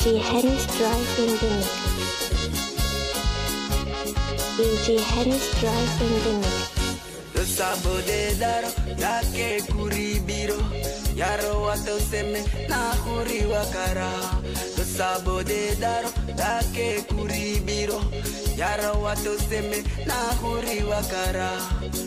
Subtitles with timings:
[0.00, 1.68] DJ Hennis Drive in the mix.
[4.56, 6.14] DJ Hennis Drive in
[7.34, 10.56] the sabo de daro, yake kuribiro.
[11.14, 14.08] Yaro wato seme na kuri wakara
[15.44, 18.00] de daro, yake kuribiro.
[18.56, 21.50] Yaro wato seme na kuri wakara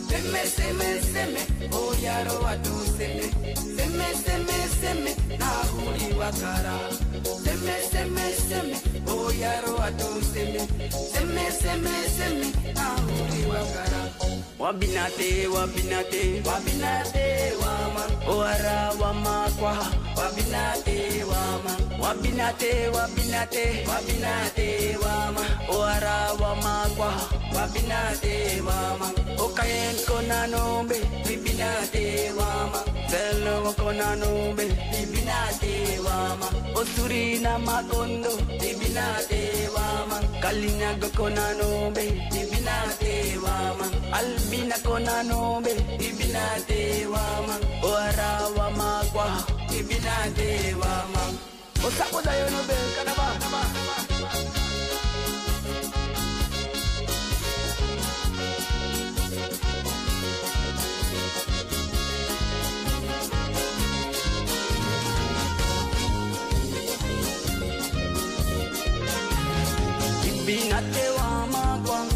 [0.09, 3.29] Seme seme seme, oh yaro wato seme.
[3.53, 7.02] Seme seme seme, na kuri wakara
[7.63, 8.75] Seme seme seme,
[9.07, 9.79] oh yaro
[10.19, 12.99] seme Seme seme na
[13.47, 14.01] wakara
[14.59, 19.77] Wabinate, wabinate, wabinate, wama Oara wama kwa,
[20.17, 27.13] wabinate, wama Wabinate, wabinate, wabinate, wama Oara wama kwa,
[27.55, 30.95] wabinate, wama Okayen kona nombe,
[31.27, 32.83] bibinate, wama
[33.13, 43.85] Bello nube, nome Dibina dewama Osuri na makondo Dibina dewama Kalinya kona nome Dibina dewama
[44.17, 51.21] Albina kona nome Dibina dewama wama magwa Dibina dewama
[51.85, 54.12] Osakoda yono be kanaba Kanaba.
[70.43, 72.11] binatewa magwang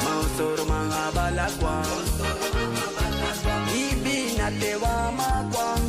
[0.00, 2.00] mausor mga balagwang
[3.76, 5.84] ibinatewa magwang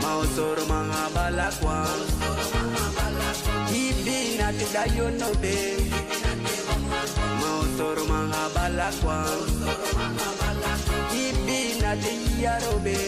[0.00, 2.00] mausor mga balagwang
[3.68, 5.84] ibinatidayo nobe
[7.36, 9.44] mausor mga balagwang
[11.12, 13.00] ibinatiyarobe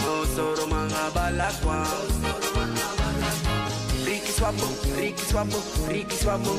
[0.00, 2.35] mausor mga balagwang
[4.36, 4.68] Swambo,
[5.00, 5.58] Ricky Swambo,
[5.88, 6.52] Ricky Swambo.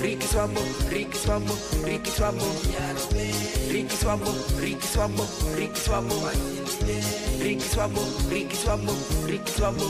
[0.00, 0.62] Ricky Swambo,
[0.92, 2.46] Ricky Swambo, Ricky Swambo.
[3.72, 4.30] Ricky Swambo,
[4.62, 5.24] Ricky Swambo,
[5.58, 6.14] Ricky Swambo.
[7.42, 8.94] Ricky Swambo, Ricky Swambo,
[9.26, 9.86] Ricky Swambo.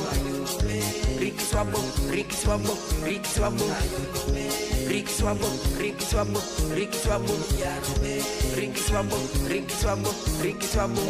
[1.21, 1.79] Ricky Swambo,
[2.11, 2.73] Ricky Swambo,
[3.05, 3.67] Ricky Swambo.
[4.89, 6.41] Ricky Swambo, Ricky Swambo,
[6.73, 7.35] Ricky Swambo.
[8.57, 10.11] Ricky Swambo, Ricky Swambo,
[10.43, 11.05] Ricky Swambo.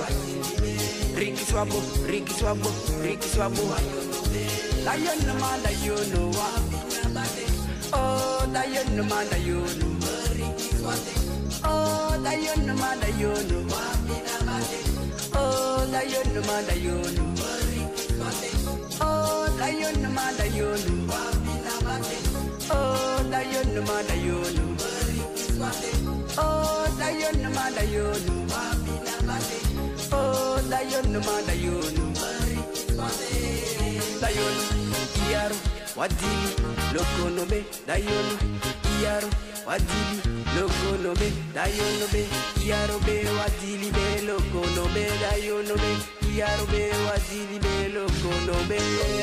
[1.15, 2.71] Ricky Swambo, Ricky Swambo,
[3.05, 4.62] Ricky Swambo.
[4.85, 6.33] Lion no man that you know
[7.95, 9.91] Oh, lion no man that you know
[11.65, 13.67] Oh, lion no man that you know
[15.35, 17.35] Oh, lion no man that you know
[19.01, 21.15] Oh, lion no man that you know
[22.71, 24.75] Oh, lion no man that you know
[26.39, 28.47] Oh, lion no man that you know
[30.13, 32.02] Oh, lion no man that you know
[35.97, 36.57] Wadili,
[36.95, 38.29] Lokonobe, Dayon,
[39.03, 39.29] Iaro,
[39.67, 40.19] Wadili,
[40.57, 42.23] Lokonobe, Dayonobe,
[42.67, 45.91] Iaro be, Wadili be, Lokonobe, Dayonobe,
[46.35, 49.22] Iaro be, Wadili be, Lokonobe.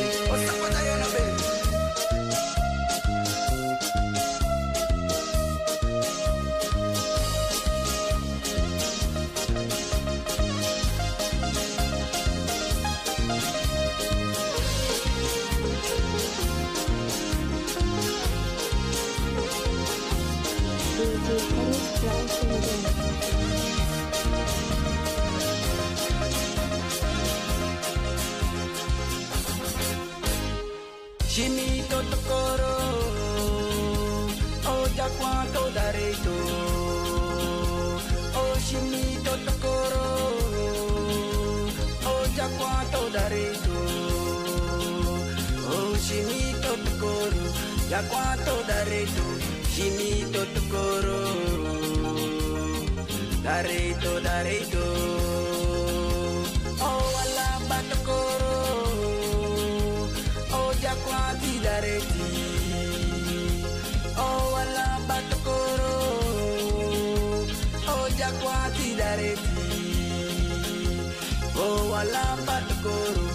[72.00, 73.26] Wala batokoro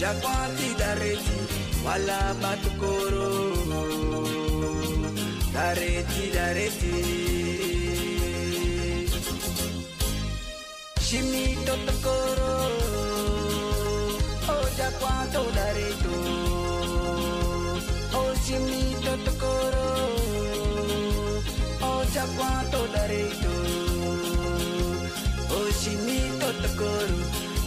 [0.00, 1.36] Jakwati dareti
[1.86, 3.28] Wala batokoro
[5.54, 7.43] Dareti dareti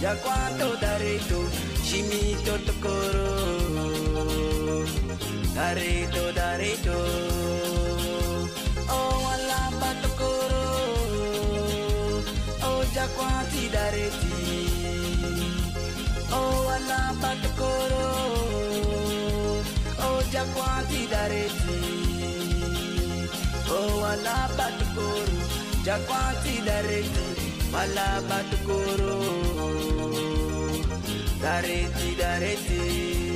[0.01, 1.19] ya cuánto daré
[1.83, 3.27] shimi to tokoro.
[5.57, 6.97] daré tú, daré tú,
[8.89, 10.65] oh alapa tocoro,
[12.67, 14.37] oh ya cuánto daré ti,
[16.31, 18.05] oh alapa tocoro,
[20.05, 21.79] oh ya cuánto daré ti,
[23.71, 25.37] oh alapa tocoro,
[25.83, 27.36] ya cuánto daré ti.
[27.71, 29.17] malabatukoro
[31.41, 33.26] dareti dareti.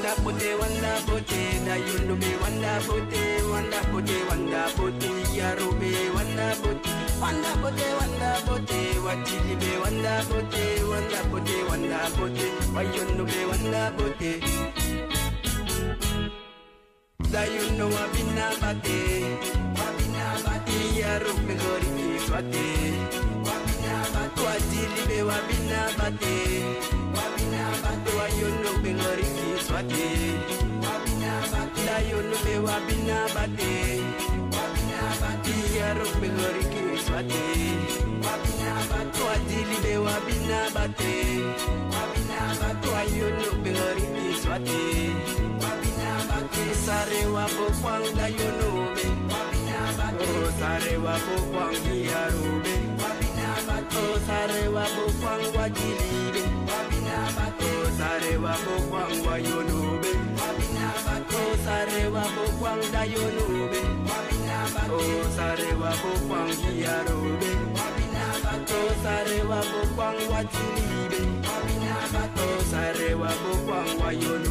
[0.00, 3.20] Wanda pote, wanda pote, da yundu be wanda pote,
[3.52, 6.88] wanda pote, wanda pote, yaro be wanda pote,
[7.20, 13.92] wanda pote, wanda pote, watili be wanda pote, wanda pote, wanda pote, wayundu be wanda
[13.98, 14.40] pote.
[17.30, 18.98] Da yundu wabina bate,
[19.76, 22.66] wabina bate, yaro be gori ki swate,
[23.44, 26.69] wabina bate, watili be wabina bate,
[29.80, 30.08] bate
[31.86, 33.72] dayo no be wabina bate
[35.72, 37.44] iyaro pe lori ki swate.
[39.16, 41.16] Twadili be wabina bate
[41.92, 42.40] wabina
[42.82, 44.80] twayo no be lori ki swate.
[46.84, 47.66] Sare wa bo
[48.94, 50.24] me, wabina bate.
[50.28, 51.36] Oh, sare wa bo
[53.00, 53.96] wabina bate.
[53.96, 54.84] Oh, sare wa
[55.20, 56.19] kwang wajili.
[59.38, 60.08] yonube
[61.52, 63.82] osarewa bokwangda yonube
[65.26, 67.52] osarewa bokwangiyarobe
[68.90, 71.20] osarewa bokwangwa tilibe
[72.60, 74.49] osarewa bokwangwa yonube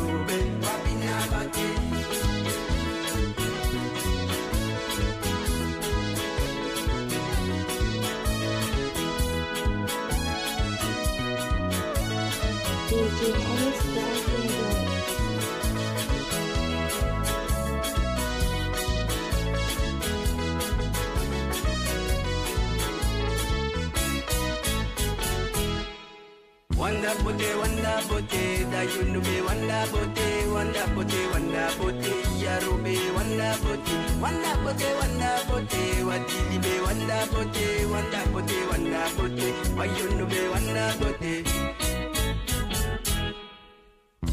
[27.09, 32.95] Wanda pote, wanda pote, da yunu be wanda pote, wanda pote, wanda pote, yaro be
[33.15, 39.47] wanda pote, wanda pote, wanda pote, watili be wanda pote, wanda pote, wanda pote,
[39.77, 41.43] wayunu be wanda pote.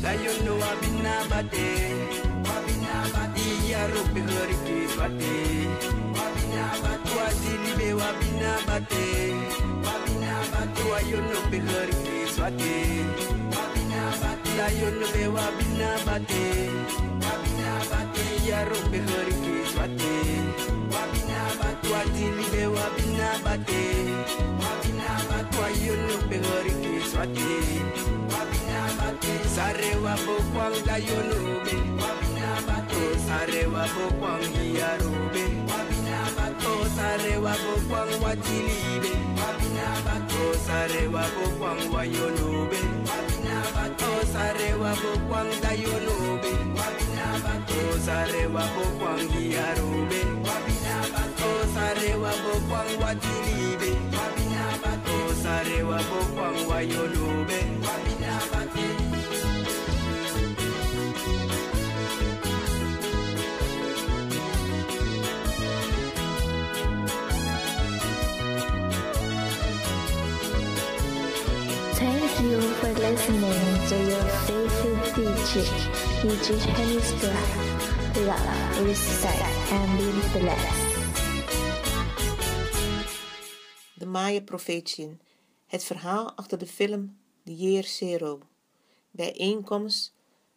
[0.03, 1.67] Da yunu wabina bate,
[2.45, 5.35] wabina bate, yaro be gori ki swate,
[6.17, 9.07] wabina bate, watili be wabina bate,
[9.87, 12.16] wabina bate, wayunu be
[12.47, 13.05] bate.
[14.57, 16.45] Na yonbe wabina bate.
[17.23, 18.27] Wabina bate.
[18.49, 20.15] Ya rombe horike swate
[20.93, 21.89] wabina bate.
[21.93, 23.83] Watilibe wabina bate.
[24.63, 25.87] Wabina bate.
[25.87, 27.53] Yonbe horike swate
[28.31, 29.35] wabina bate.
[29.55, 32.97] Sare wabo kwanga yonobe wabina bate.
[32.97, 36.67] Oh, sare wabo kwanga ya rombe wabina bate.
[36.67, 39.16] Oh, sare wabo kwanga watilibe
[40.25, 42.79] osarewa bokwangwa yonube.
[44.21, 46.53] Osarewa bokwangda yonube.
[47.95, 50.21] Osarewa bokwangiarube
[51.47, 53.93] osarewa bokwangwa tilibe.
[55.31, 57.76] Osarewa bokwangwa yonube.
[73.27, 75.11] To your favorite
[76.77, 78.25] Henny's Life.
[78.25, 80.95] Love, respect, and be blessed.
[83.95, 85.21] De Maya-profetien.
[85.67, 88.41] Het verhaal achter de film The Year Zero.
[89.11, 90.15] Bijeenkomst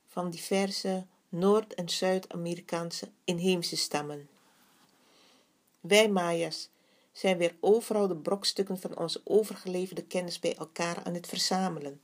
[0.08, 4.30] van diverse Noord- en Zuid-Amerikaanse inheemse stammen.
[5.80, 6.70] Wij Maya's
[7.12, 12.02] zijn weer overal de brokstukken van onze overgeleverde kennis bij elkaar aan het verzamelen.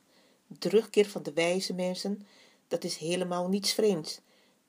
[0.60, 2.28] Terugkeer van de wijze mensen,
[2.68, 4.20] dat is helemaal niets vreemds.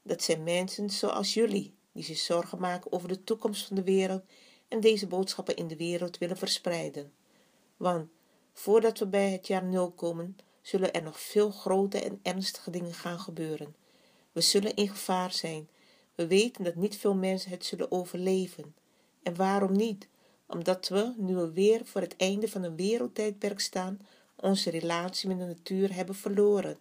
[0.02, 4.22] Dat zijn mensen zoals jullie, die zich zorgen maken over de toekomst van de wereld
[4.68, 7.12] en deze boodschappen in de wereld willen verspreiden.
[7.76, 8.08] Want
[8.52, 12.94] voordat we bij het jaar nul komen, zullen er nog veel grote en ernstige dingen
[12.94, 13.74] gaan gebeuren.
[14.32, 15.68] We zullen in gevaar zijn.
[16.14, 18.74] We weten dat niet veel mensen het zullen overleven.
[19.22, 20.08] En waarom niet?
[20.46, 24.00] Omdat we, nu we weer voor het einde van een wereldtijdperk staan,
[24.36, 26.78] onze relatie met de natuur hebben verloren.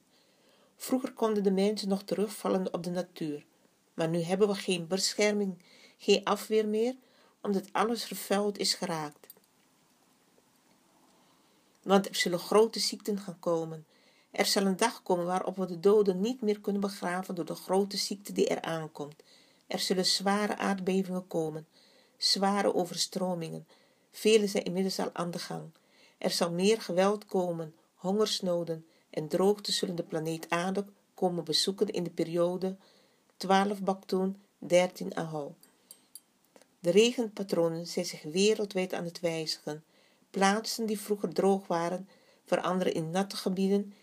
[0.75, 3.45] Vroeger konden de mensen nog terugvallen op de natuur,
[3.93, 5.57] maar nu hebben we geen bescherming,
[5.97, 6.95] geen afweer meer,
[7.41, 9.27] omdat alles vervuild is geraakt.
[11.83, 13.85] Want er zullen grote ziekten gaan komen.
[14.31, 17.55] Er zal een dag komen waarop we de doden niet meer kunnen begraven door de
[17.55, 19.23] grote ziekte die er aankomt.
[19.67, 21.67] Er zullen zware aardbevingen komen,
[22.17, 23.67] zware overstromingen.
[24.11, 25.71] Vele zijn inmiddels al aan de gang.
[26.17, 32.03] Er zal meer geweld komen, hongersnoden en droogte zullen de planeet aarde komen bezoeken in
[32.03, 32.77] de periode
[33.37, 35.51] 12 Baktoon 13 Ahau.
[36.79, 39.83] De regenpatronen zijn zich wereldwijd aan het wijzigen.
[40.29, 42.09] Plaatsen die vroeger droog waren,
[42.45, 43.93] veranderen in natte gebieden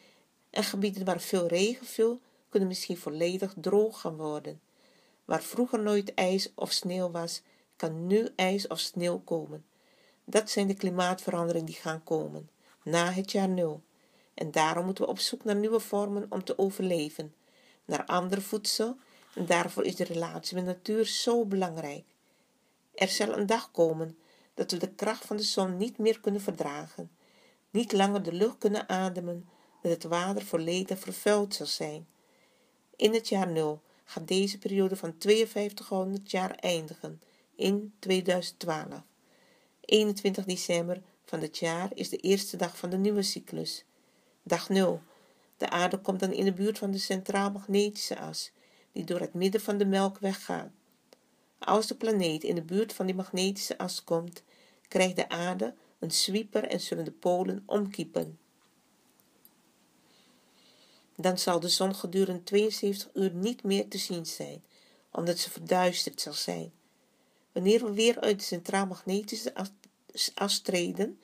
[0.50, 4.61] en gebieden waar veel regen viel, kunnen misschien volledig droog gaan worden.
[5.25, 7.42] Waar vroeger nooit ijs of sneeuw was,
[7.76, 9.64] kan nu ijs of sneeuw komen.
[10.25, 12.50] Dat zijn de klimaatveranderingen die gaan komen,
[12.83, 13.83] na het jaar nul.
[14.35, 17.35] En daarom moeten we op zoek naar nieuwe vormen om te overleven,
[17.85, 18.97] naar ander voedsel,
[19.35, 22.05] en daarvoor is de relatie met natuur zo belangrijk.
[22.95, 24.19] Er zal een dag komen
[24.55, 27.11] dat we de kracht van de zon niet meer kunnen verdragen,
[27.71, 29.49] niet langer de lucht kunnen ademen,
[29.83, 32.07] dat het water volledig vervuild zal zijn.
[32.97, 37.21] In het jaar nul gaat deze periode van 5200 jaar eindigen,
[37.55, 39.02] in 2012.
[39.85, 43.85] 21 december van het jaar is de eerste dag van de nieuwe cyclus.
[44.43, 45.03] Dag 0.
[45.57, 48.51] De aarde komt dan in de buurt van de centraal-magnetische as,
[48.93, 50.71] die door het midden van de Melkweg gaat.
[51.59, 54.43] Als de planeet in de buurt van die magnetische as komt,
[54.89, 58.39] krijgt de aarde een sweeper en zullen de polen omkiepen.
[61.17, 64.65] Dan zal de zon gedurende 72 uur niet meer te zien zijn,
[65.11, 66.73] omdat ze verduisterd zal zijn.
[67.52, 69.54] Wanneer we weer uit de centraal-magnetische
[70.35, 71.21] as treden,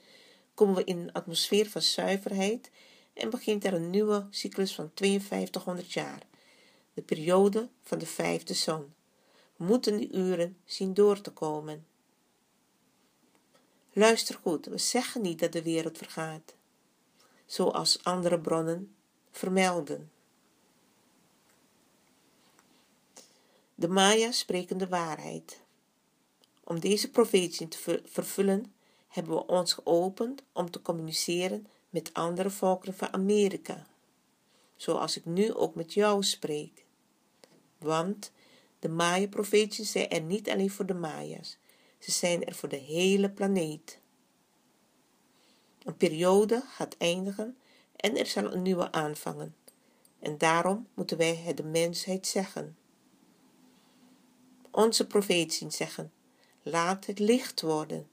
[0.54, 2.70] komen we in een atmosfeer van zuiverheid
[3.12, 6.26] en begint er een nieuwe cyclus van 5200 jaar,
[6.94, 8.94] de periode van de vijfde zon.
[9.56, 11.87] We moeten die uren zien door te komen.
[13.92, 16.54] Luister goed, we zeggen niet dat de wereld vergaat,
[17.47, 18.94] zoals andere bronnen
[19.30, 20.11] vermelden.
[23.75, 25.66] De Maya spreken de waarheid.
[26.68, 28.75] Om deze profetie te vervullen,
[29.08, 33.87] hebben we ons geopend om te communiceren met andere volkeren van Amerika,
[34.76, 36.84] zoals ik nu ook met jou spreek.
[37.78, 38.32] Want
[38.78, 41.58] de Maya-profeetjes zijn er niet alleen voor de Maya's,
[41.98, 44.00] ze zijn er voor de hele planeet.
[45.82, 47.56] Een periode gaat eindigen
[47.96, 49.56] en er zal een nieuwe aanvangen.
[50.18, 52.76] En daarom moeten wij het de mensheid zeggen.
[54.70, 56.12] Onze profeten zeggen,
[56.70, 58.08] laat het licht worden,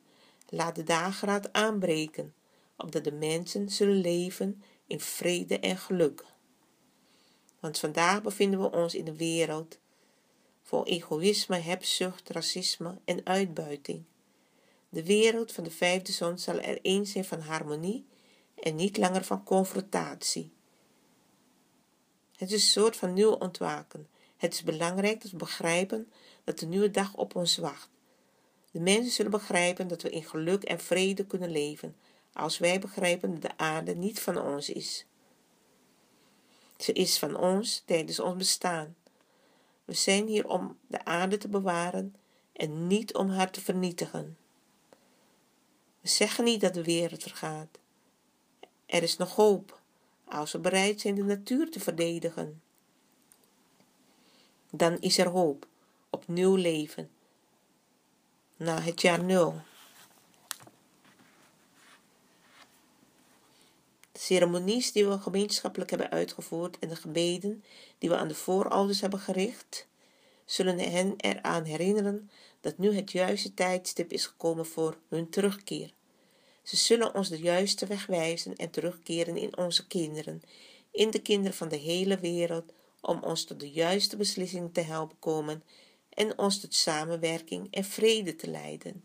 [0.49, 2.33] laat de dageraad aanbreken,
[2.77, 6.25] opdat de mensen zullen leven in vrede en geluk.
[7.59, 9.77] Want vandaag bevinden we ons in een wereld
[10.61, 14.03] vol egoïsme, hebzucht, racisme en uitbuiting.
[14.89, 18.05] De wereld van de vijfde zon zal er eens zijn van harmonie
[18.55, 20.51] en niet langer van confrontatie.
[22.35, 24.07] Het is een soort van nieuw ontwaken.
[24.37, 26.11] Het is belangrijk dat we begrijpen
[26.43, 27.89] dat de nieuwe dag op ons wacht.
[28.75, 31.95] De mensen zullen begrijpen dat we in geluk en vrede kunnen leven,
[32.33, 35.05] als wij begrijpen dat de aarde niet van ons is.
[36.77, 38.95] Ze is van ons tijdens ons bestaan.
[39.85, 42.15] We zijn hier om de aarde te bewaren
[42.53, 44.37] en niet om haar te vernietigen.
[46.01, 47.79] We zeggen niet dat de wereld vergaat.
[48.85, 49.81] Er is nog hoop
[50.25, 52.61] als we bereid zijn de natuur te verdedigen.
[54.69, 55.67] Dan is er hoop
[56.09, 57.09] op nieuw leven
[58.57, 59.61] na het jaar nul.
[64.11, 67.63] De ceremonies die we gemeenschappelijk hebben uitgevoerd en de gebeden
[67.97, 69.87] die we aan de voorouders hebben gericht,
[70.45, 72.29] zullen hen eraan herinneren
[72.61, 75.93] dat nu het juiste tijdstip is gekomen voor hun terugkeer.
[76.63, 80.41] Ze zullen ons de juiste weg wijzen en terugkeren in onze kinderen,
[80.91, 82.71] in de kinderen van de hele wereld,
[83.01, 85.63] om ons tot de juiste beslissing te helpen komen
[86.15, 89.03] en ons tot samenwerking en vrede te leiden.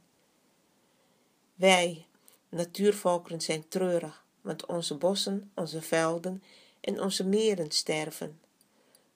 [1.55, 2.07] Wij,
[2.49, 6.43] natuurvolkeren, zijn treurig, want onze bossen, onze velden
[6.81, 8.41] en onze meren sterven.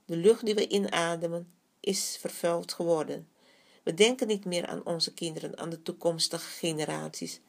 [0.05, 3.29] De lucht die we inademen is vervuild geworden.
[3.83, 7.41] We denken niet meer aan onze kinderen, aan de toekomstige generaties.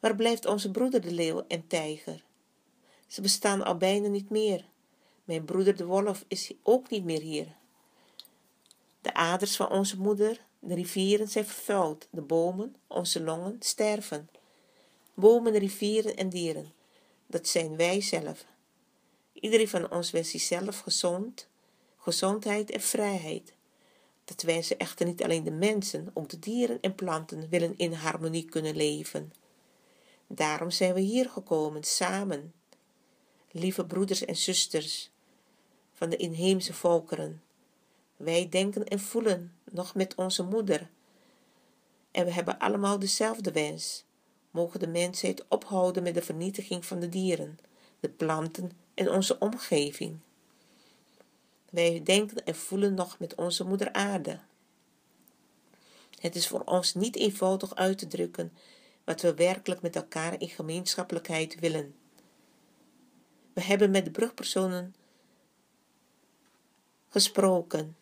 [0.00, 2.24] Waar blijft onze broeder de leeuw en tijger?
[3.06, 4.64] Ze bestaan al bijna niet meer.
[5.24, 7.56] Mijn broeder de wolf is ook niet meer hier.
[9.02, 14.28] De aders van onze moeder, de rivieren zijn vervuild, de bomen, onze longen, sterven.
[15.14, 16.72] Bomen, rivieren en dieren,
[17.26, 18.44] dat zijn wij zelf.
[19.32, 21.48] Iedereen van ons wenst zichzelf gezond,
[21.96, 23.54] gezondheid en vrijheid.
[24.24, 28.44] Dat wensen echter niet alleen de mensen, ook de dieren en planten willen in harmonie
[28.44, 29.32] kunnen leven.
[30.26, 32.52] Daarom zijn we hier gekomen, samen.
[33.50, 35.10] Lieve broeders en zusters
[35.92, 37.42] van de inheemse volkeren.
[38.22, 40.90] Wij denken en voelen nog met onze moeder.
[42.10, 44.04] En we hebben allemaal dezelfde wens.
[44.50, 47.58] Mogen de mensheid ophouden met de vernietiging van de dieren,
[48.00, 50.18] de planten en onze omgeving.
[51.70, 54.40] Wij denken en voelen nog met onze moeder aarde.
[56.20, 58.52] Het is voor ons niet eenvoudig uit te drukken
[59.04, 61.94] wat we werkelijk met elkaar in gemeenschappelijkheid willen.
[63.52, 64.94] We hebben met de brugpersonen
[67.08, 67.96] gesproken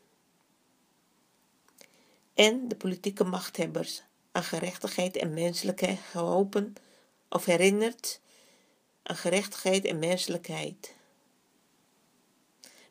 [2.35, 6.75] en de politieke machthebbers aan gerechtigheid en menselijkheid geholpen
[7.29, 8.21] of herinnerd
[9.03, 10.95] aan gerechtigheid en menselijkheid.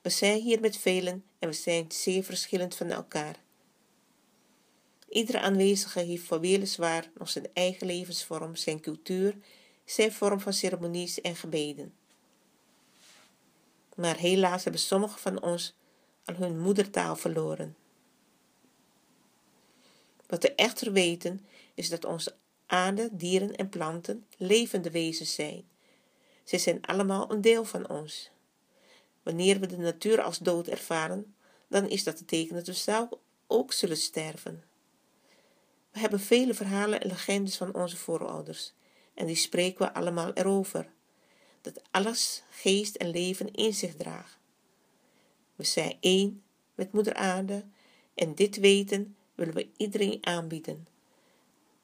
[0.02, 3.36] We zijn hier met velen en we zijn zeer verschillend van elkaar.
[5.10, 9.36] Iedere aanwezige heeft voor weliswaar nog zijn eigen levensvorm, zijn cultuur,
[9.86, 11.94] zijn vorm van ceremonies en gebeden.
[13.96, 15.74] Maar helaas hebben sommigen van ons
[16.26, 17.76] al hun moedertaal verloren.
[20.30, 25.68] Wat we echter weten is dat onze aarde, dieren en planten levende wezens zijn.
[26.44, 28.30] Ze zijn allemaal een deel van ons.
[29.24, 31.36] Wanneer we de natuur als dood ervaren,
[31.68, 33.10] dan is dat het teken dat we zelf
[33.48, 34.64] ook zullen sterven.
[35.92, 38.74] We hebben vele verhalen en legendes van onze voorouders,
[39.14, 40.92] en die spreken we allemaal erover,
[41.62, 44.38] dat alles geest en leven in zich draagt.
[45.56, 46.44] We zijn één
[46.76, 47.64] met Moeder Aarde,
[48.14, 50.88] en dit weten willen we iedereen aanbieden,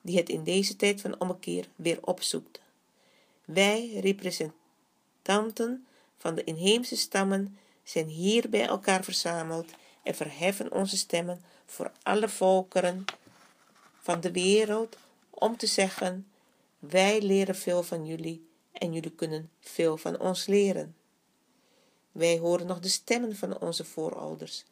[0.01, 2.61] die het in deze tijd van ommekeer weer opzoekt.
[3.45, 5.85] Wij, representanten
[6.17, 9.71] van de inheemse stammen, zijn hier bij elkaar verzameld
[10.03, 13.05] en verheffen onze stemmen voor alle volkeren
[13.99, 14.97] van de wereld
[15.29, 16.27] om te zeggen:
[16.79, 20.95] Wij leren veel van jullie en jullie kunnen veel van ons leren.
[22.11, 24.63] Wij horen nog de stemmen van onze voorouders.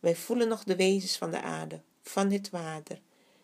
[0.00, 3.00] Wij voelen nog de wezens van de aarde, van het water.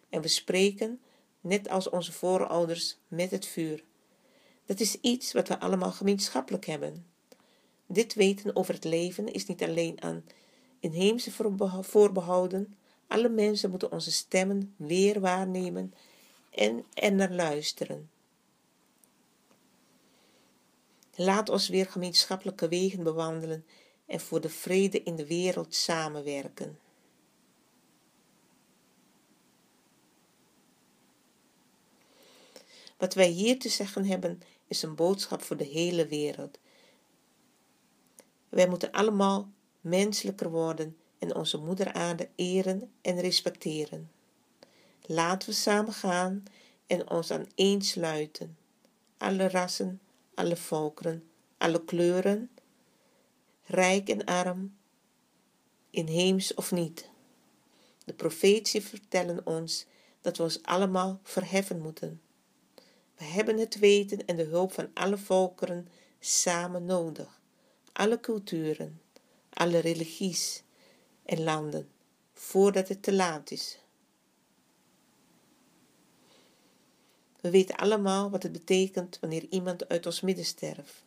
[0.09, 1.01] En we spreken,
[1.41, 3.85] net als onze voorouders, met het vuur.
[4.67, 7.07] Dat is iets wat we allemaal gemeenschappelijk hebben.
[7.87, 10.25] Dit weten over het leven is niet alleen aan
[10.81, 11.31] inheemse
[11.81, 12.77] voorbehouden.
[13.07, 15.95] Alle mensen moeten onze stemmen weer waarnemen
[16.51, 18.11] en er naar luisteren.
[21.15, 23.67] Laat ons weer gemeenschappelijke wegen bewandelen
[24.07, 26.79] en voor de vrede in de wereld samenwerken.
[32.97, 36.59] Wat wij hier te zeggen hebben, is een boodschap voor de hele wereld.
[38.49, 39.49] Wij moeten allemaal
[39.81, 44.11] menselijker worden en onze moeder aarde eren en respecteren.
[45.07, 46.45] Laten we samen gaan
[46.87, 48.57] en ons aan één sluiten.
[49.17, 50.01] Alle rassen,
[50.35, 51.29] alle volkeren,
[51.59, 52.51] alle kleuren,
[53.65, 54.77] rijk en arm,
[55.91, 57.09] inheems of niet.
[58.05, 59.87] De profetie vertellen ons
[60.21, 62.21] dat we ons allemaal verheffen moeten.
[63.17, 65.89] We hebben het weten en de hulp van alle volkeren
[66.21, 67.41] samen nodig,
[67.93, 69.01] alle culturen,
[69.51, 70.63] alle religies
[71.25, 71.89] en landen,
[72.33, 73.79] voordat het te laat is.
[77.41, 81.05] We weten allemaal wat het betekent wanneer iemand uit ons midden sterft.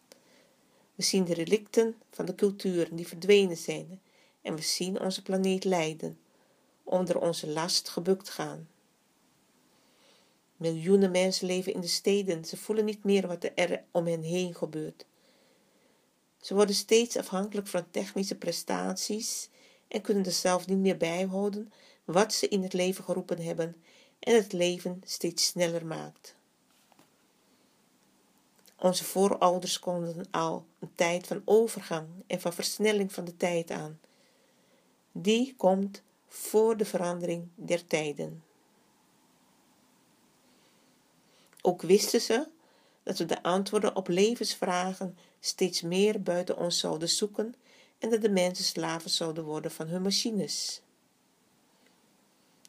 [0.96, 4.02] We zien de relicten van de culturen die verdwenen zijn
[4.42, 6.20] en we zien onze planeet lijden,
[6.84, 8.68] onder onze last gebukt gaan.
[10.60, 12.46] Miljoenen mensen leven in de steden.
[12.46, 15.06] Ze voelen niet meer wat er om hen heen gebeurt.
[16.42, 19.50] Ze worden steeds afhankelijk van technische prestaties
[19.88, 21.72] en kunnen er zelf niet meer bijhouden
[22.06, 23.76] wat ze in het leven geroepen hebben
[24.20, 26.36] en het leven steeds sneller maakt.
[28.76, 34.00] Onze voorouders konden al een tijd van overgang en van versnelling van de tijd aan.
[35.12, 38.44] Die komt voor de verandering der tijden.
[41.62, 42.48] Ook wisten ze
[43.04, 47.56] dat we de antwoorden op levensvragen steeds meer buiten ons zouden zoeken
[48.00, 50.82] en dat de mensen slaven zouden worden van hun machines.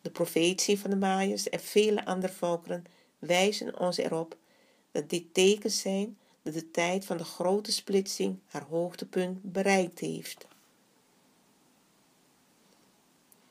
[0.03, 2.85] De profetie van de Mayas en vele andere volkeren
[3.19, 4.37] wijzen ons erop
[4.91, 10.47] dat dit tekens zijn dat de tijd van de grote splitsing haar hoogtepunt bereikt heeft.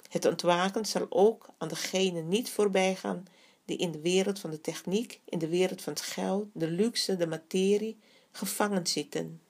[0.10, 3.28] Het ontwaken zal ook aan degenen niet voorbij gaan
[3.70, 7.18] die in de wereld van de techniek, in de wereld van het geld, de luxe,
[7.18, 7.98] de materie
[8.32, 9.42] gevangen zitten.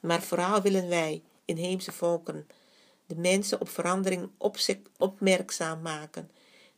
[0.00, 2.48] Maar vooral willen wij, inheemse volken,
[3.06, 4.30] de mensen op verandering
[4.98, 6.30] opmerkzaam maken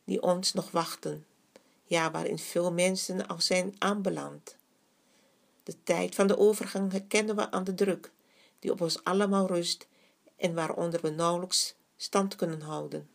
[0.03, 1.25] die ons nog wachten,
[1.85, 4.55] ja, waarin veel mensen al zijn aanbeland.
[5.63, 8.11] De tijd van de overgang herkennen we aan de druk
[8.59, 9.87] die op ons allemaal rust
[10.35, 13.12] en waaronder we nauwelijks stand kunnen houden.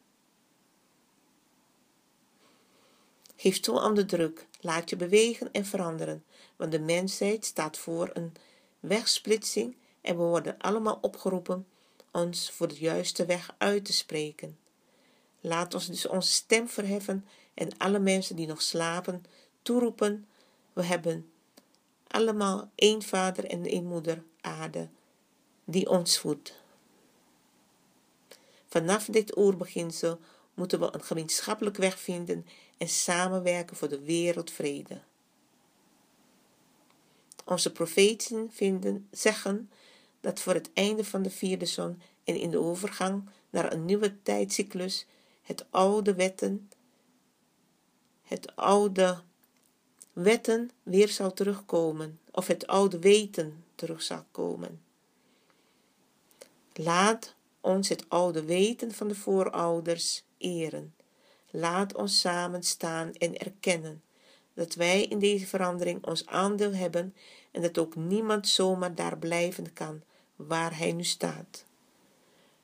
[3.40, 6.24] Geef toe aan de druk, laat je bewegen en veranderen,
[6.56, 8.32] want de mensheid staat voor een
[8.80, 11.66] wegsplitsing en we worden allemaal opgeroepen
[12.10, 14.58] ons voor de juiste weg uit te spreken.
[15.40, 19.24] Laat ons dus onze stem verheffen en alle mensen die nog slapen
[19.62, 20.26] toeroepen:
[20.72, 21.30] We hebben
[22.06, 24.88] allemaal één vader en één moeder, aarde,
[25.64, 26.54] die ons voedt.
[28.68, 30.18] Vanaf dit oerbeginsel
[30.58, 35.00] moeten we een gemeenschappelijk weg vinden en samenwerken voor de wereldvrede.
[37.44, 39.70] Onze profeten vinden, zeggen
[40.20, 44.22] dat voor het einde van de vierde zon en in de overgang naar een nieuwe
[44.22, 45.06] tijdcyclus
[45.42, 46.70] het oude wetten,
[48.22, 49.20] het oude
[50.12, 54.82] wetten weer zal terugkomen, of het oude weten terug zal komen.
[56.72, 60.94] Laat ons het oude weten van de voorouders eren.
[61.50, 64.02] Laat ons samen staan en erkennen
[64.54, 67.14] dat wij in deze verandering ons aandeel hebben
[67.50, 70.02] en dat ook niemand zomaar daar blijven kan
[70.36, 71.64] waar hij nu staat.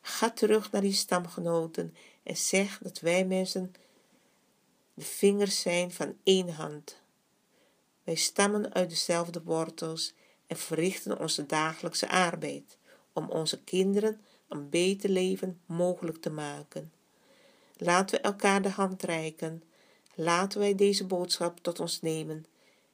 [0.01, 3.75] Ga terug naar die stamgenoten en zeg dat wij mensen
[4.95, 7.03] de vingers zijn van één hand.
[8.05, 10.15] Wij stammen uit dezelfde wortels
[10.47, 12.79] en verrichten onze dagelijkse arbeid
[13.13, 16.93] om onze kinderen een beter leven mogelijk te maken.
[17.77, 19.63] Laten we elkaar de hand reiken.
[20.15, 22.47] Laten wij deze boodschap tot ons nemen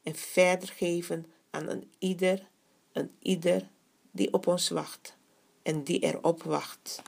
[0.03, 2.49] en verder geven aan een ieder,
[2.93, 3.69] een ieder
[4.11, 5.17] die op ons wacht
[5.63, 7.03] en die erop wacht.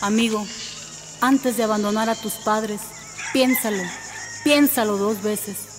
[0.00, 0.44] Amigo,
[1.18, 2.80] antes de abandonar a tus padres,
[3.32, 3.84] piénsalo,
[4.42, 5.69] piénsalo dos veces.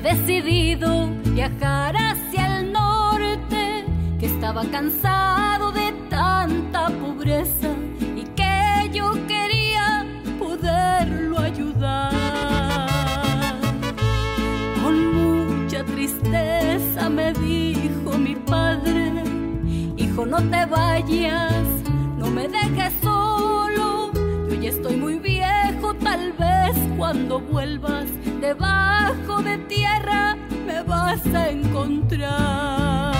[0.00, 3.84] Decidido viajar hacia el norte,
[4.18, 7.68] que estaba cansado de tanta pobreza
[8.16, 10.04] y que yo quería
[10.38, 12.12] poderlo ayudar.
[14.82, 19.22] Con mucha tristeza me dijo mi padre,
[19.96, 21.64] hijo no te vayas,
[22.18, 23.13] no me dejes solo,
[24.64, 28.06] ya estoy muy viejo, tal vez cuando vuelvas
[28.40, 33.13] debajo de tierra me vas a encontrar.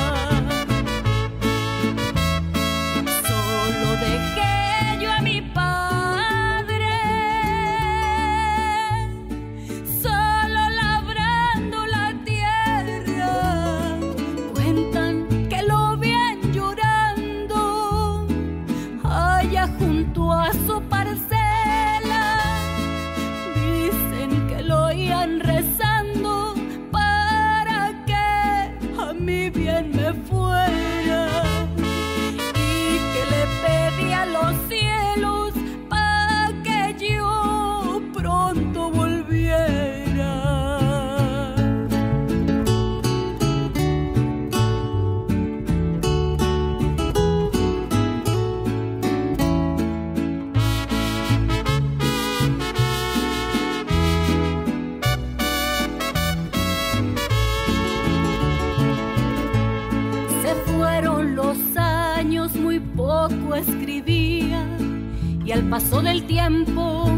[65.54, 67.08] al paso del tiempo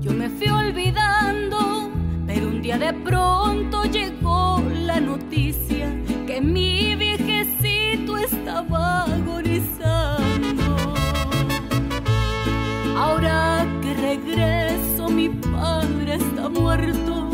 [0.00, 1.90] yo me fui olvidando,
[2.28, 5.88] pero un día de pronto llegó la noticia
[6.24, 10.76] que mi viejecito estaba agonizando.
[12.96, 17.30] Ahora que regreso mi padre está muerto,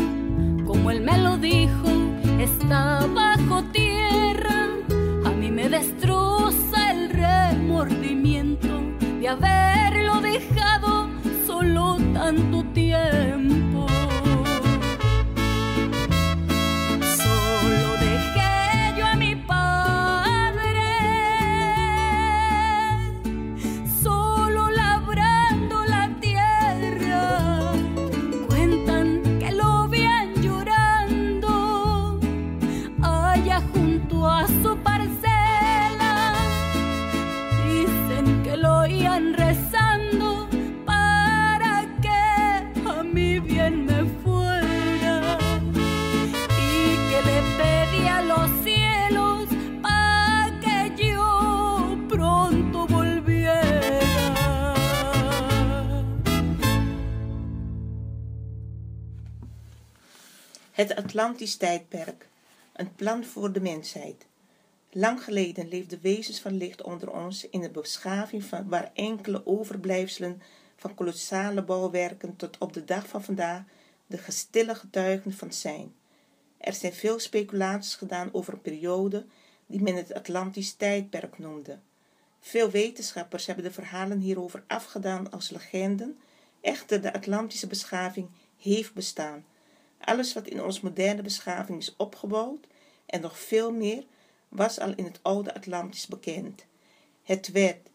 [0.65, 1.89] como él me lo dijo,
[2.39, 3.48] está bajo
[60.79, 62.27] Het Atlantisch tijdperk.
[62.73, 64.25] Een plan voor de mensheid.
[64.91, 70.41] Lang geleden leefden wezens van licht onder ons in een beschaving van, waar enkele overblijfselen
[70.75, 73.63] van kolossale bouwwerken tot op de dag van vandaag
[74.07, 75.95] de gestille getuigen van zijn.
[76.57, 79.25] Er zijn veel speculaties gedaan over een periode
[79.65, 81.79] die men het Atlantisch tijdperk noemde.
[82.39, 86.19] Veel wetenschappers hebben de verhalen hierover afgedaan als legenden.
[86.61, 89.45] Echter, de Atlantische beschaving heeft bestaan.
[90.09, 92.67] Alles wat in onze moderne beschaving is opgebouwd
[93.05, 94.03] en nog veel meer
[94.47, 96.65] was al in het oude Atlantisch bekend.
[97.23, 97.89] Het werd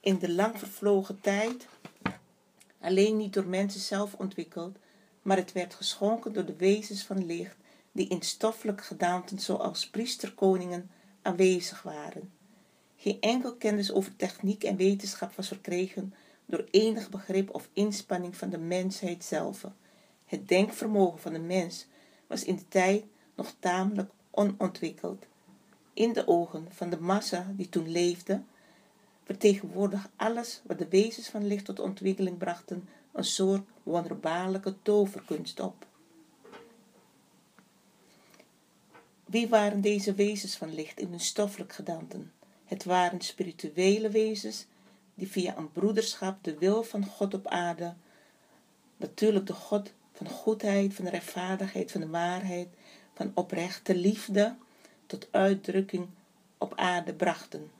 [0.00, 1.66] in de lang vervlogen tijd
[2.80, 4.76] alleen niet door mensen zelf ontwikkeld,
[5.22, 7.56] maar het werd geschonken door de wezens van licht
[7.92, 10.90] die in stoffelijke gedaanten zoals priesterkoningen
[11.22, 12.32] aanwezig waren.
[12.96, 16.14] Geen enkel kennis over techniek en wetenschap was verkregen
[16.46, 19.64] door enig begrip of inspanning van de mensheid zelf.
[20.34, 21.86] Het denkvermogen van de mens
[22.26, 25.26] was in de tijd nog tamelijk onontwikkeld.
[25.92, 28.42] In de ogen van de massa die toen leefde,
[29.24, 35.86] vertegenwoordigde alles wat de wezens van licht tot ontwikkeling brachten een soort wonderbaarlijke toverkunst op.
[39.24, 42.32] Wie waren deze wezens van licht in hun stoffelijk gedanten?
[42.64, 44.66] Het waren spirituele wezens
[45.14, 47.94] die via een broederschap de wil van God op aarde,
[48.96, 52.68] natuurlijk de God van goedheid, van rechtvaardigheid, van de waarheid,
[53.14, 54.56] van oprechte liefde,
[55.06, 56.06] tot uitdrukking
[56.58, 57.70] op aarde brachten.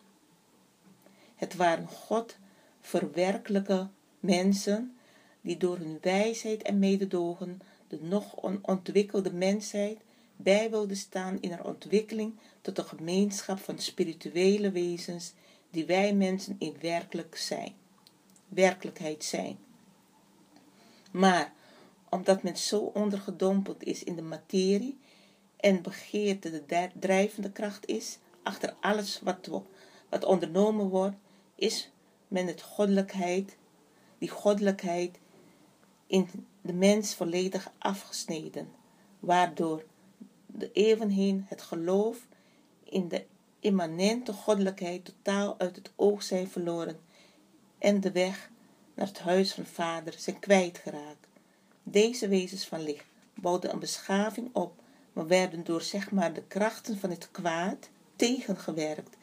[1.34, 2.36] Het waren God
[2.80, 3.88] verwerkelijke
[4.20, 4.96] mensen
[5.40, 9.98] die door hun wijsheid en mededogen de nog onontwikkelde mensheid
[10.36, 15.32] bij wilden staan in haar ontwikkeling tot een gemeenschap van spirituele wezens
[15.70, 17.72] die wij mensen in werkelijk zijn,
[18.48, 19.58] werkelijkheid zijn.
[21.10, 21.53] Maar
[22.14, 24.98] omdat men zo ondergedompeld is in de materie
[25.56, 29.50] en begeerte de drijvende kracht is, achter alles wat,
[30.08, 31.16] wat ondernomen wordt,
[31.54, 31.90] is
[32.28, 33.56] men het goddelijkheid,
[34.18, 35.18] die goddelijkheid
[36.06, 36.28] in
[36.60, 38.68] de mens volledig afgesneden,
[39.20, 39.84] waardoor
[40.46, 42.26] de eeuwen het geloof
[42.84, 43.24] in de
[43.60, 47.00] immanente goddelijkheid totaal uit het oog zijn verloren
[47.78, 48.50] en de weg
[48.94, 51.32] naar het huis van vader zijn kwijtgeraakt.
[51.86, 54.72] Deze wezens van licht bouwden een beschaving op,
[55.12, 59.16] maar werden door zeg maar de krachten van het kwaad tegengewerkt.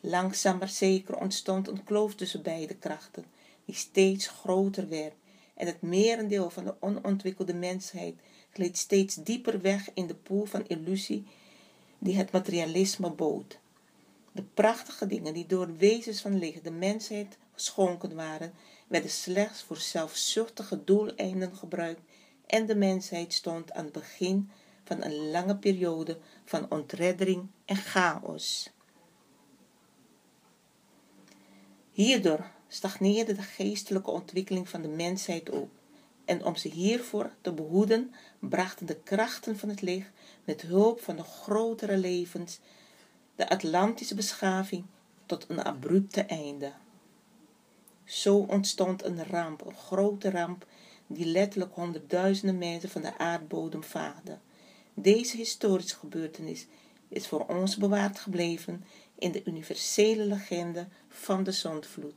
[0.00, 3.24] Langzaam maar zeker ontstond een kloof tussen beide krachten,
[3.64, 5.14] die steeds groter werd,
[5.54, 8.14] en het merendeel van de onontwikkelde mensheid
[8.52, 11.26] gleed steeds dieper weg in de poel van illusie
[11.98, 13.58] die het materialisme bood.
[14.32, 18.52] De prachtige dingen die door wezens van licht de mensheid geschonken waren,
[18.86, 22.00] werden slechts voor zelfzuchtige doeleinden gebruikt
[22.46, 24.50] en de mensheid stond aan het begin
[24.84, 28.70] van een lange periode van ontreddering en chaos.
[31.92, 35.70] Hierdoor stagneerde de geestelijke ontwikkeling van de mensheid ook.
[36.24, 40.10] En om ze hiervoor te behoeden, brachten de krachten van het licht
[40.44, 42.58] met hulp van de grotere levens
[43.36, 44.84] de Atlantische beschaving
[45.26, 46.72] tot een abrupte einde.
[48.04, 50.66] Zo ontstond een ramp, een grote ramp,
[51.06, 54.38] die letterlijk honderdduizenden mensen van de aardbodem vaagde.
[54.94, 56.66] Deze historische gebeurtenis
[57.08, 58.84] is voor ons bewaard gebleven
[59.18, 62.14] in de universele legende van de zondvloed.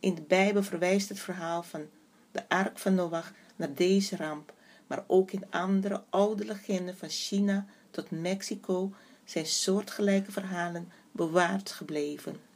[0.00, 1.86] In de Bijbel verwijst het verhaal van
[2.30, 4.54] de ark van Noach naar deze ramp,
[4.86, 8.92] maar ook in andere oude legenden van China tot Mexico
[9.24, 12.47] zijn soortgelijke verhalen bewaard gebleven.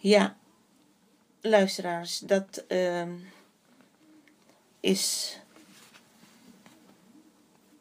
[0.00, 0.36] Ja,
[1.40, 3.08] luisteraars, dat uh,
[4.80, 5.38] is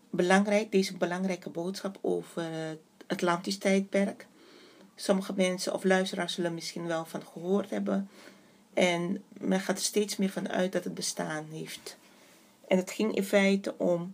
[0.09, 4.27] belangrijk, deze belangrijke boodschap over het Atlantisch tijdperk.
[4.95, 8.09] Sommige mensen of luisteraars zullen misschien wel van gehoord hebben.
[8.73, 11.97] En men gaat er steeds meer van uit dat het bestaan heeft.
[12.67, 14.13] En het ging in feite om,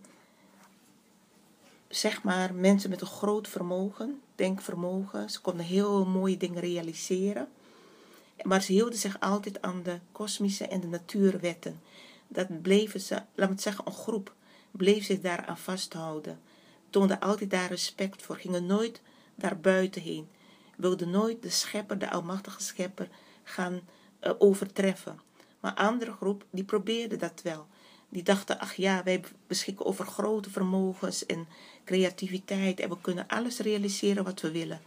[1.88, 5.30] zeg maar, mensen met een groot vermogen, denkvermogen.
[5.30, 7.48] Ze konden heel mooie dingen realiseren.
[8.42, 11.80] Maar ze hielden zich altijd aan de kosmische en de natuurwetten.
[12.28, 14.34] Dat bleven ze, laat me zeggen, een groep,
[14.70, 16.40] bleef zich daaraan vasthouden.
[16.90, 19.00] Toonden altijd daar respect voor, gingen nooit
[19.34, 20.28] daar buiten heen.
[20.76, 23.08] Wilden nooit de schepper, de almachtige schepper,
[23.42, 23.80] gaan
[24.20, 25.20] uh, overtreffen.
[25.60, 27.66] Maar andere groep, die probeerde dat wel.
[28.08, 31.46] Die dachten, ach ja, wij beschikken over grote vermogens en
[31.84, 34.80] creativiteit en we kunnen alles realiseren wat we willen.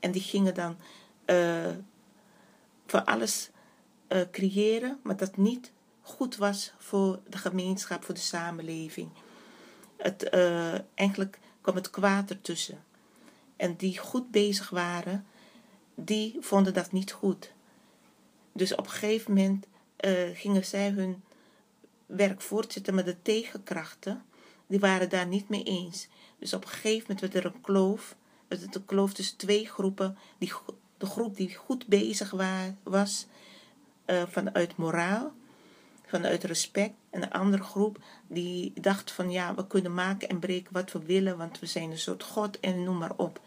[0.00, 0.76] En die gingen dan
[1.26, 1.66] uh,
[2.90, 3.50] voor alles
[4.08, 9.08] uh, creëren, maar dat niet goed was voor de gemeenschap, voor de samenleving.
[9.96, 12.84] Het, uh, eigenlijk kwam het kwaad ertussen.
[13.56, 15.26] En die goed bezig waren,
[15.94, 17.52] die vonden dat niet goed.
[18.52, 19.66] Dus op een gegeven moment
[20.00, 21.22] uh, gingen zij hun
[22.06, 24.24] werk voortzetten, met de tegenkrachten,
[24.66, 26.08] die waren daar niet mee eens.
[26.38, 28.16] Dus op een gegeven moment werd er een kloof,
[28.48, 30.18] werd het een kloof tussen twee groepen.
[30.38, 30.52] Die,
[31.00, 32.30] de groep die goed bezig
[32.82, 33.26] was
[34.06, 35.32] uh, vanuit moraal,
[36.06, 36.94] vanuit respect.
[37.10, 40.98] En de andere groep die dacht van ja, we kunnen maken en breken wat we
[41.04, 43.40] willen, want we zijn een soort God en noem maar op.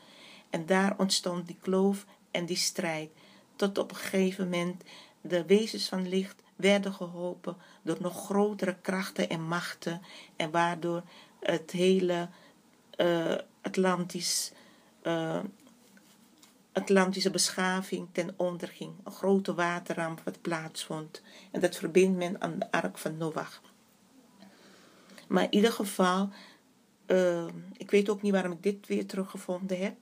[0.49, 3.09] En daar ontstond die kloof en die strijd.
[3.55, 4.83] Tot op een gegeven moment
[5.21, 10.01] de wezens van licht werden geholpen door nog grotere krachten en machten.
[10.35, 11.03] En waardoor
[11.39, 12.29] het hele
[12.97, 14.51] uh, Atlantisch,
[15.03, 15.39] uh,
[16.73, 18.93] Atlantische beschaving ten onder ging.
[19.03, 21.21] Een grote waterramp wat plaatsvond.
[21.51, 23.61] En dat verbindt men aan de ark van Noach.
[25.27, 26.29] Maar in ieder geval,
[27.07, 27.45] uh,
[27.77, 29.95] ik weet ook niet waarom ik dit weer teruggevonden heb.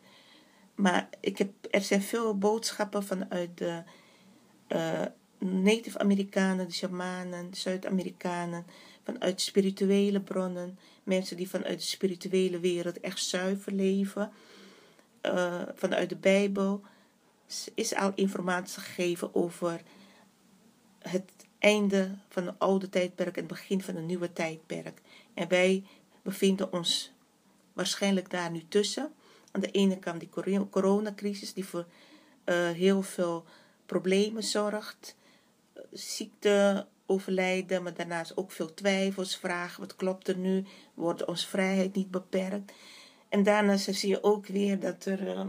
[0.75, 3.83] Maar ik heb, er zijn veel boodschappen vanuit de
[4.67, 5.01] uh,
[5.37, 8.65] Native Amerikanen, de shamanen, Zuid-Amerikanen,
[9.03, 14.31] vanuit spirituele bronnen, mensen die vanuit de spirituele wereld echt zuiver leven,
[15.21, 16.81] uh, vanuit de Bijbel,
[17.73, 19.81] is al informatie gegeven over
[20.99, 25.01] het einde van het oude tijdperk en het begin van een nieuwe tijdperk.
[25.33, 25.83] En wij
[26.21, 27.11] bevinden ons
[27.73, 29.13] waarschijnlijk daar nu tussen.
[29.51, 30.29] Aan de ene kant die
[30.69, 31.85] coronacrisis, die voor
[32.45, 33.45] uh, heel veel
[33.85, 35.15] problemen zorgt
[35.91, 40.65] ziekte overlijden, maar daarnaast ook veel twijfels, vragen, wat klopt er nu?
[40.93, 42.71] Wordt onze vrijheid niet beperkt?
[43.31, 45.45] En daarnaast zie je ook weer dat er, uh,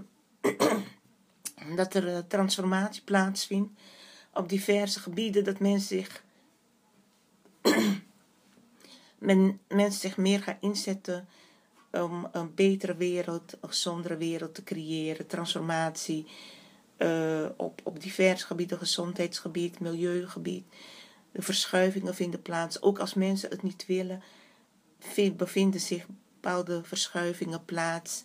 [1.77, 3.81] dat er uh, transformatie plaatsvindt
[4.33, 6.25] op diverse gebieden, dat mensen zich,
[9.19, 11.29] men, mensen zich meer gaan inzetten
[11.91, 16.27] om een betere wereld, een gezondere wereld te creëren, transformatie
[16.99, 20.65] uh, op, op diverse gebieden, gezondheidsgebied, milieugebied.
[21.33, 22.83] De verschuivingen vinden plaats.
[22.83, 24.23] Ook als mensen het niet willen,
[25.37, 26.07] bevinden zich
[26.43, 28.23] bepaalde verschuivingen plaats.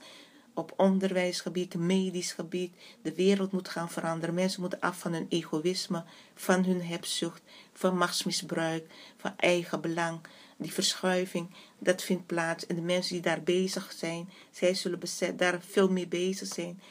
[0.53, 2.73] Op onderwijsgebied, medisch gebied.
[3.01, 4.35] De wereld moet gaan veranderen.
[4.35, 6.03] Mensen moeten af van hun egoïsme,
[6.35, 7.41] van hun hebzucht,
[7.73, 8.85] van machtsmisbruik,
[9.17, 10.19] van eigen belang.
[10.57, 11.49] Die verschuiving,
[11.79, 12.65] dat vindt plaats.
[12.65, 14.99] En de mensen die daar bezig zijn, zij zullen
[15.35, 16.81] daar veel mee bezig zijn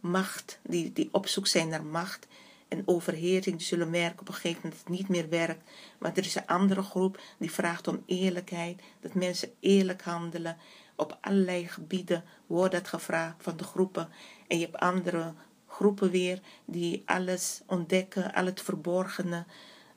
[0.00, 2.26] macht, die, die op zoek zijn naar macht
[2.68, 5.70] en overheersing, zullen merken op een gegeven moment dat het niet meer werkt.
[5.98, 10.56] Maar er is een andere groep die vraagt om eerlijkheid, dat mensen eerlijk handelen.
[10.96, 14.08] Op allerlei gebieden wordt dat gevraagd van de groepen.
[14.48, 15.34] En je hebt andere
[15.66, 19.44] groepen weer die alles ontdekken, al het verborgene,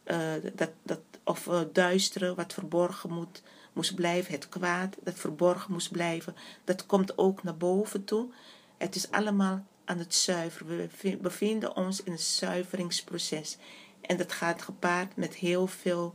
[0.06, 3.43] uh, dat, dat, of uh, duistere wat verborgen moet,
[3.74, 8.34] moest blijven, het kwaad dat verborgen moest blijven, dat komt ook naar boven toe.
[8.78, 10.90] Het is allemaal aan het zuiveren.
[11.02, 13.58] We bevinden ons in een zuiveringsproces.
[14.02, 16.14] En dat gaat gepaard met heel veel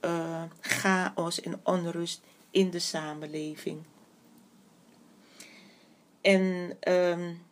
[0.00, 3.82] uh, chaos en onrust in de samenleving.
[6.20, 7.42] En um,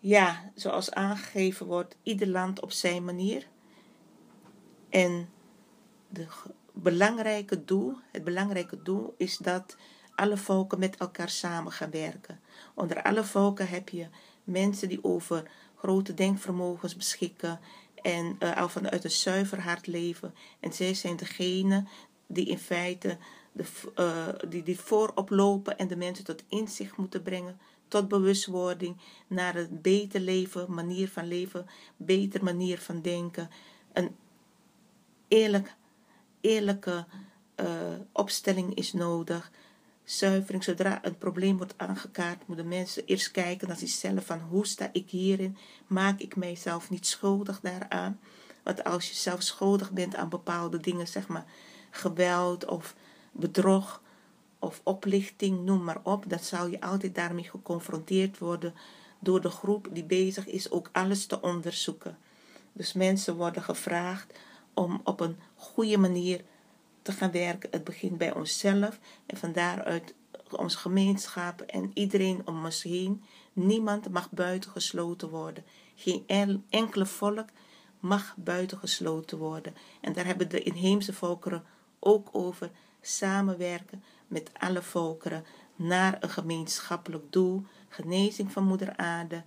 [0.00, 3.46] ja, zoals aangegeven wordt, ieder land op zijn manier.
[4.88, 5.28] En
[6.08, 6.26] de
[6.72, 9.76] belangrijke doel, het belangrijke doel is dat
[10.14, 12.40] alle volken met elkaar samen gaan werken.
[12.74, 14.06] Onder alle volken heb je
[14.44, 17.60] mensen die over grote denkvermogens beschikken
[18.02, 20.34] en uh, al vanuit een zuiver hart leven.
[20.60, 21.84] En zij zijn degene
[22.26, 23.18] die in feite
[23.52, 23.64] de,
[23.96, 27.58] uh, die, die voorop lopen en de mensen tot inzicht moeten brengen,
[27.88, 28.96] tot bewustwording
[29.26, 33.50] naar een beter leven, manier van leven, beter manier van denken.
[33.92, 34.16] Een
[35.28, 35.74] eerlijk,
[36.40, 37.06] eerlijke
[37.56, 37.66] uh,
[38.12, 39.50] opstelling is nodig
[40.12, 40.64] zuivering.
[40.64, 45.10] Zodra een probleem wordt aangekaart, moeten mensen eerst kijken naar zichzelf van hoe sta ik
[45.10, 45.56] hierin?
[45.86, 48.20] Maak ik mijzelf niet schuldig daaraan?
[48.62, 51.44] Want als je zelf schuldig bent aan bepaalde dingen, zeg maar
[51.90, 52.94] geweld of
[53.32, 54.02] bedrog
[54.58, 58.74] of oplichting, noem maar op, dan zal je altijd daarmee geconfronteerd worden
[59.18, 62.18] door de groep die bezig is ook alles te onderzoeken.
[62.72, 64.32] Dus mensen worden gevraagd
[64.74, 66.44] om op een goede manier
[67.02, 67.70] te gaan werken.
[67.70, 70.14] Het begint bij onszelf en van daaruit
[70.50, 73.22] onze gemeenschap en iedereen om ons heen.
[73.52, 75.64] Niemand mag buitengesloten worden.
[75.94, 76.24] Geen
[76.70, 77.48] enkele volk
[78.00, 79.74] mag buitengesloten worden.
[80.00, 81.64] En daar hebben de inheemse volkeren
[81.98, 85.44] ook over samenwerken met alle volkeren
[85.76, 89.42] naar een gemeenschappelijk doel, genezing van moeder aarde,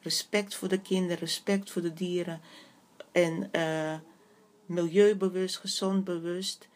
[0.00, 2.40] respect voor de kinderen, respect voor de dieren
[3.12, 3.94] en uh,
[4.66, 6.68] milieubewust, gezond bewust.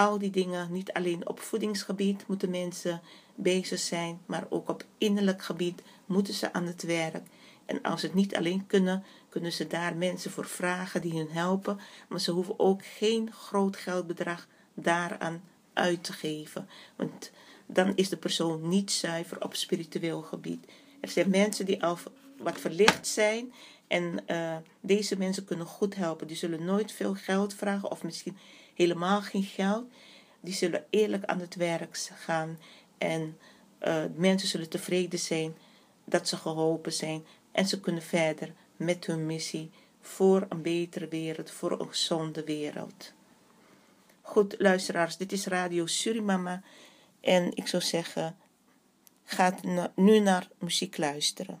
[0.00, 3.00] Al die dingen, niet alleen op voedingsgebied moeten mensen
[3.34, 7.26] bezig zijn, maar ook op innerlijk gebied moeten ze aan het werk.
[7.66, 11.30] En als ze het niet alleen kunnen, kunnen ze daar mensen voor vragen die hun
[11.30, 11.80] helpen.
[12.08, 15.42] Maar ze hoeven ook geen groot geldbedrag daaraan
[15.72, 16.68] uit te geven.
[16.96, 17.30] Want
[17.66, 20.66] dan is de persoon niet zuiver op spiritueel gebied.
[21.00, 21.98] Er zijn mensen die al
[22.38, 23.52] wat verlicht zijn.
[23.86, 26.26] En uh, deze mensen kunnen goed helpen.
[26.26, 28.36] Die zullen nooit veel geld vragen of misschien
[28.80, 29.84] helemaal geen geld.
[30.40, 32.58] Die zullen eerlijk aan het werk gaan.
[32.98, 33.38] En
[33.82, 35.54] uh, mensen zullen tevreden zijn
[36.04, 37.24] dat ze geholpen zijn.
[37.52, 39.70] En ze kunnen verder met hun missie
[40.00, 43.12] voor een betere wereld, voor een gezonde wereld.
[44.22, 46.62] Goed, luisteraars, dit is Radio Surimama.
[47.20, 48.36] En ik zou zeggen,
[49.24, 49.54] ga
[49.94, 51.60] nu naar muziek luisteren.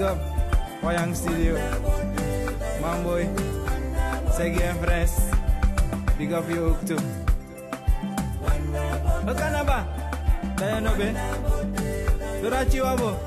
[0.00, 0.16] Big up
[0.80, 1.54] Wayang Studio
[2.80, 3.28] Mamboy
[4.32, 5.12] Segi en Fres
[6.16, 6.98] Big up je ook toe
[9.24, 9.86] Wat kan dat ba?
[10.56, 11.12] Daya no be
[12.40, 13.18] Durachi wabo.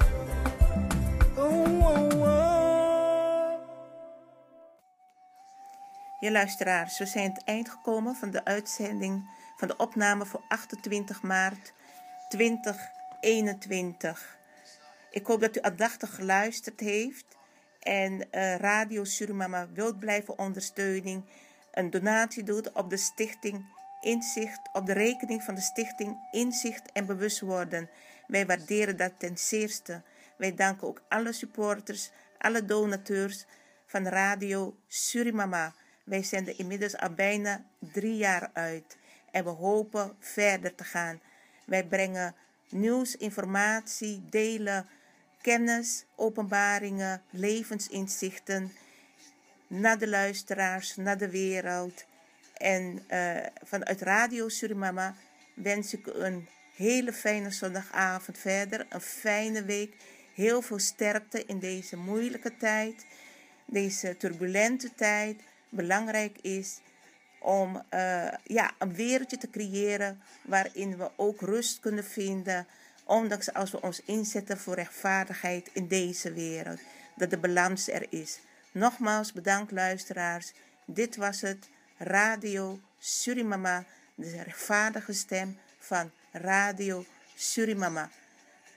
[6.19, 11.21] Je luisteraars, we zijn het eind gekomen van de uitzending van de opname voor 28
[11.21, 11.73] maart
[12.29, 14.41] 2021.
[15.13, 17.25] Ik hoop dat u aandachtig geluisterd heeft
[17.79, 21.23] en eh, Radio Surimama wilt blijven ondersteuning.
[21.71, 23.65] Een donatie doet op de stichting
[24.01, 27.89] Inzicht, op de rekening van de stichting Inzicht en Bewust Worden.
[28.27, 30.01] Wij waarderen dat ten zeerste.
[30.37, 33.45] Wij danken ook alle supporters, alle donateurs
[33.85, 35.73] van Radio Surimama.
[36.03, 38.97] Wij zenden inmiddels al bijna drie jaar uit
[39.31, 41.21] en we hopen verder te gaan.
[41.65, 42.35] Wij brengen
[42.69, 44.87] nieuws, informatie, delen
[45.43, 48.71] kennis, openbaringen, levensinzichten
[49.67, 52.05] naar de luisteraars, naar de wereld.
[52.57, 55.15] En eh, vanuit Radio Surimama
[55.53, 59.95] wens ik een hele fijne zondagavond verder, een fijne week.
[60.33, 63.05] Heel veel sterkte in deze moeilijke tijd,
[63.65, 65.41] deze turbulente tijd.
[65.69, 66.79] Belangrijk is
[67.39, 72.67] om eh, ja, een wereldje te creëren waarin we ook rust kunnen vinden.
[73.03, 76.79] Ondanks als we ons inzetten voor rechtvaardigheid in deze wereld,
[77.15, 78.39] dat de balans er is.
[78.71, 80.53] Nogmaals bedankt luisteraars.
[80.85, 83.83] Dit was het Radio Surimama,
[84.15, 88.09] de rechtvaardige stem van Radio Surimama.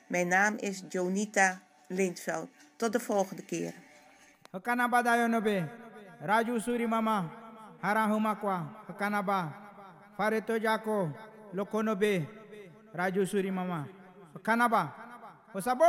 [0.06, 2.48] Mijn naam is Jonita Lindveld.
[2.76, 3.74] Tot de volgende keer.
[4.50, 5.68] Hakanaba dayonobe.
[6.20, 7.30] Raju suri mama.
[7.80, 8.84] Harahumakwa.
[8.86, 9.52] Hakanaba.
[10.16, 11.10] Fareto jako.
[11.52, 12.28] Lokonobe.
[12.92, 13.26] Raju
[14.36, 14.92] suri mama.
[14.92, 14.92] Hakanaba.
[15.54, 15.84] Osabo.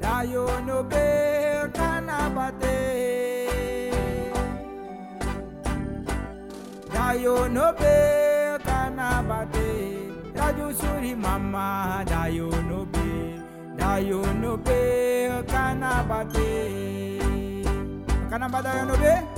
[0.00, 1.06] Dayonobe
[1.72, 2.78] kanabate.
[6.92, 9.68] Dayo no be kanabate
[10.34, 13.38] Raju suri mama Dayo no be
[13.76, 14.80] Dayo no be
[15.46, 16.50] kanabate
[18.32, 19.31] Kanabada Yanobe.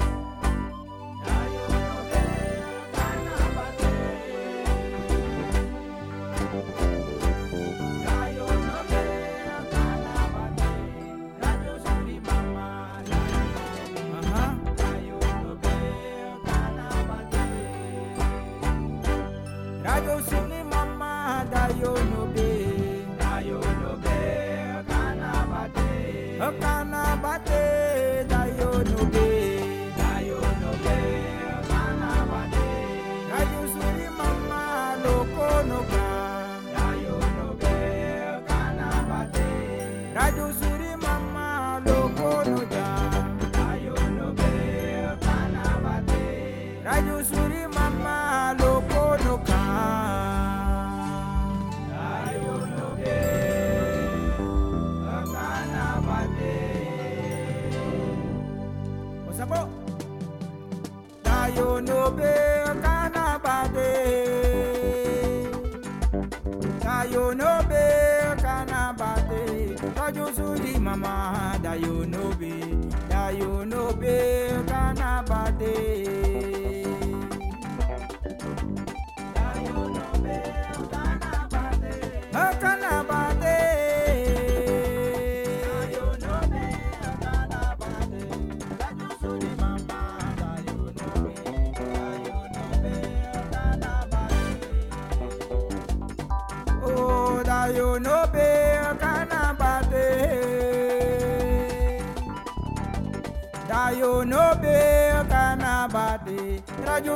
[70.96, 72.60] mama that you know be,
[73.08, 76.23] that you know be, canabade.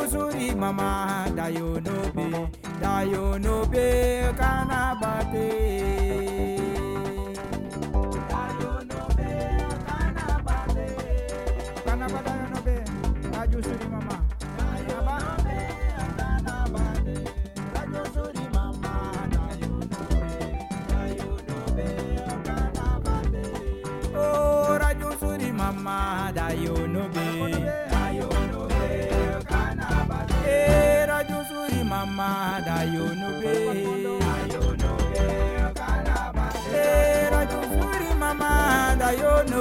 [0.09, 2.31] Uzuri mama, da you know be,
[2.81, 4.88] da you know be, kana.